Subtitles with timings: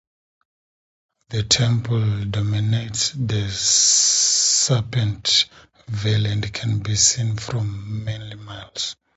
[1.29, 5.45] The temple dominates the Sanpete
[5.89, 8.95] Valley, and can be seen from many miles.